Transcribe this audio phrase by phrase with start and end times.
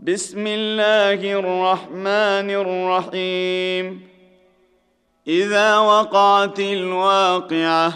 [0.00, 4.08] بسم الله الرحمن الرحيم.
[5.26, 7.92] إذا وقعت الواقعة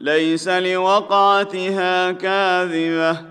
[0.00, 3.24] ليس لوقعتها كاذبة.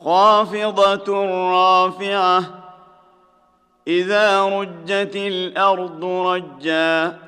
[0.00, 1.08] خافضة
[1.50, 2.44] رافعة
[3.88, 7.18] إذا رجت الأرض رجا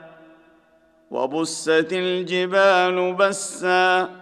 [1.10, 4.21] وبست الجبال بسا.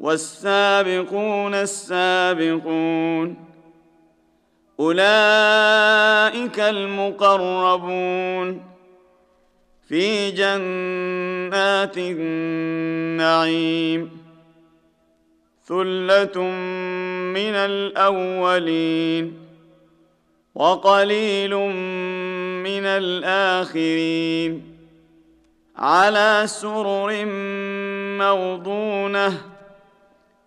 [0.00, 3.36] والسابقون السابقون.
[4.80, 8.62] أولئك المقربون.
[9.88, 14.20] في جنات النعيم.
[15.68, 16.42] ثلة
[17.34, 19.38] من الأولين.
[20.54, 21.54] وقليل
[22.64, 24.76] من الآخرين.
[25.76, 27.24] على سرر
[28.18, 29.49] موضونة.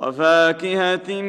[0.00, 1.22] وفاكهة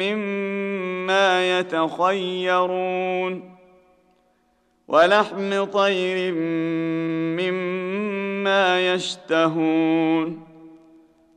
[0.00, 3.54] مما يتخيرون
[4.88, 6.32] ولحم طير
[7.40, 10.46] مما يشتهون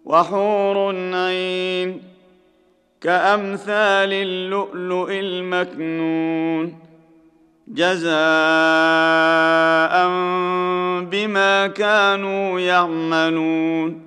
[0.05, 2.01] وحور عين
[3.01, 6.79] كأمثال اللؤلؤ المكنون
[7.67, 8.07] جزاء
[11.01, 14.06] بما كانوا يعملون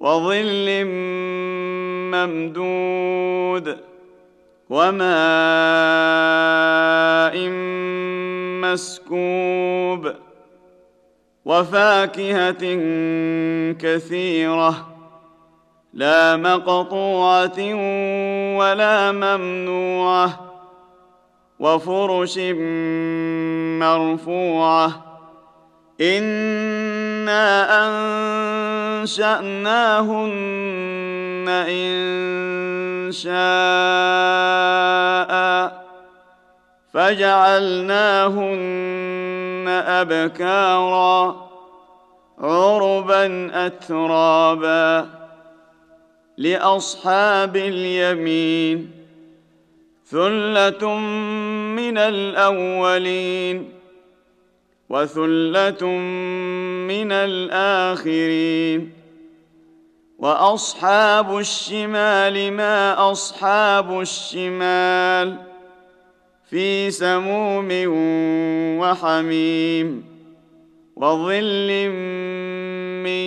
[0.00, 0.84] وظل
[2.14, 3.76] ممدود
[4.70, 5.10] وماء
[8.62, 10.12] مسكوب
[11.44, 12.64] وفاكهة
[13.72, 14.86] كثيرة
[15.94, 17.74] لا مقطوعة
[18.58, 20.50] ولا ممنوعة
[21.60, 22.38] وفرش
[23.78, 25.09] مرفوعة
[26.00, 27.44] أنا
[29.02, 30.28] انشاناهن
[31.48, 33.30] ان شاء
[36.92, 38.40] فجعلناهن
[39.68, 41.50] ابكارا
[42.38, 45.08] عربا اترابا
[46.38, 48.90] لاصحاب اليمين
[50.06, 50.98] ثله
[51.76, 53.79] من الاولين
[54.90, 55.86] وثلة
[56.90, 58.92] من الآخرين.
[60.18, 65.36] وأصحاب الشمال ما أصحاب الشمال
[66.50, 67.68] في سموم
[68.78, 70.04] وحميم
[70.96, 71.88] وظل
[73.04, 73.22] من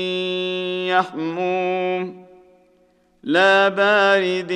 [0.88, 2.25] يحموم
[3.23, 4.52] لا بارد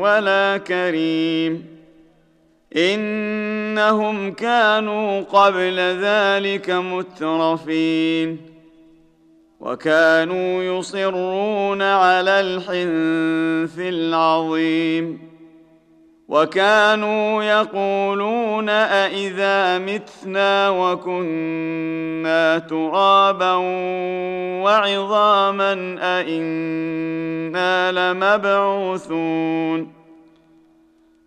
[0.00, 1.71] ولا كريم.
[2.76, 8.38] إنهم كانوا قبل ذلك مترفين
[9.60, 15.32] وكانوا يصرون على الحنث العظيم
[16.28, 23.54] وكانوا يقولون أإذا متنا وكنا ترابا
[24.64, 30.01] وعظاما أإنا لمبعوثون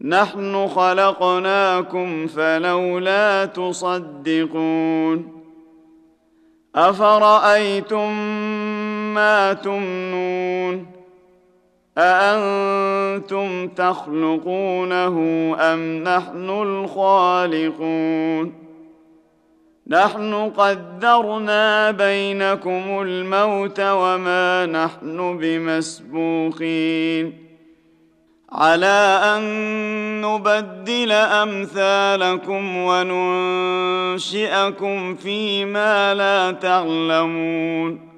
[0.00, 5.32] نحن خلقناكم فلولا تصدقون
[6.74, 8.12] أفرأيتم
[9.14, 10.86] ما تمنون
[11.98, 15.16] أأنتم تخلقونه
[15.60, 18.52] أم نحن الخالقون
[19.88, 27.45] نحن قدرنا بينكم الموت وما نحن بمسبوقين
[28.52, 33.34] على أن نبدل أمثالكم وننشئكم
[35.14, 38.08] فيما لا تعلمون.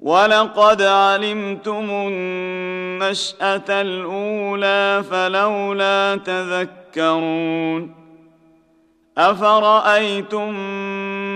[0.00, 7.94] ولقد علمتم النشأة الأولى فلولا تذكرون.
[9.18, 10.54] أفرأيتم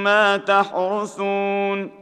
[0.05, 2.02] ما تحرثون؟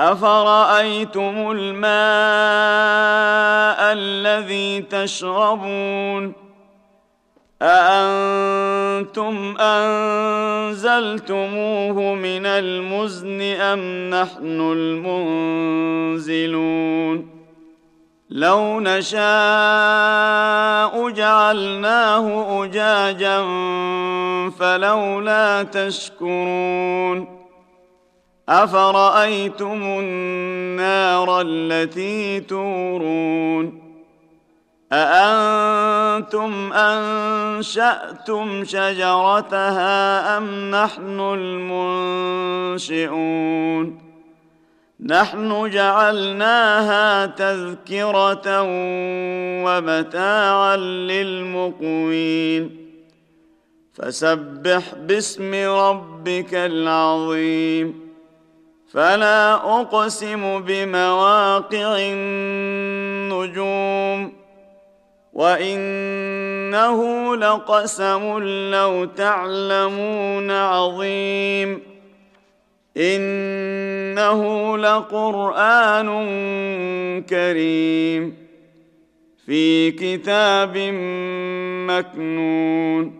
[0.00, 1.92] أفرأيتم الماء
[3.92, 6.32] الذي تشربون؟
[7.62, 11.34] أأنتم أنزلتموه
[12.14, 14.60] من المزن أم نحن
[16.20, 17.40] المنزلون؟
[18.30, 19.20] لو نشاء
[21.10, 23.42] جعلناه أجاجا
[24.58, 27.39] فلولا تشكرون.
[28.50, 33.90] أفرأيتم النار التي تورون؟
[34.92, 41.20] أأنتم أنشأتم شجرتها أم نحن
[42.80, 44.10] المنشئون؟
[45.06, 48.62] نحن جعلناها تذكرة
[49.64, 52.76] ومتاعا للمقوين.
[53.92, 58.09] فسبح باسم ربك العظيم.
[58.92, 61.98] فلا أقسم بمواقع
[63.18, 63.60] النجوم
[65.32, 67.00] وإنه
[67.36, 68.38] لقسم
[68.72, 71.82] لو تعلمون عظيم
[72.96, 76.08] إنه لقرآن
[77.22, 78.36] كريم
[79.46, 80.78] في كتاب
[81.88, 83.19] مكنون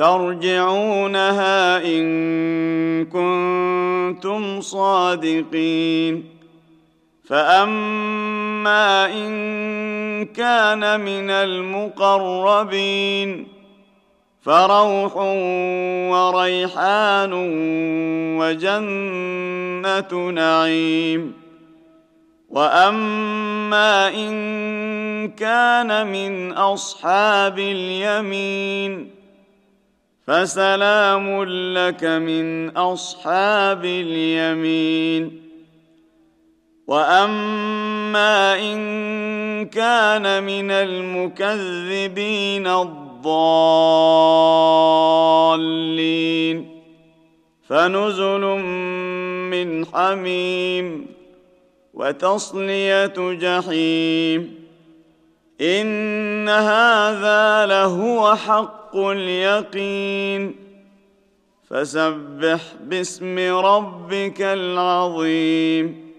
[0.00, 6.24] ترجعونها إن كنتم صادقين.
[7.24, 13.48] فأما إن كان من المقربين
[14.42, 15.16] فروح
[16.10, 17.32] وريحان
[18.40, 21.32] وجنة نعيم.
[22.48, 29.19] وأما إن كان من أصحاب اليمين
[30.30, 31.44] فسلام
[31.74, 35.42] لك من أصحاب اليمين.
[36.86, 43.22] وأما إن كان من المكذبين الضالين.
[47.68, 48.40] فنزل
[49.50, 51.06] من حميم
[51.94, 54.64] وتصلية جحيم.
[55.60, 58.36] إن هذا لهو
[58.90, 60.56] حق اليقين.
[61.70, 66.09] فسبح باسم ربك العظيم.